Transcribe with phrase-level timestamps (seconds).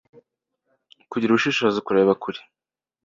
[1.11, 2.41] kugira ubushishozi kureba kure